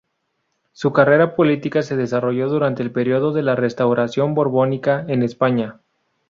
[0.71, 5.79] Su carrera política se desarrolló durante el periodo de la Restauración borbónica en España.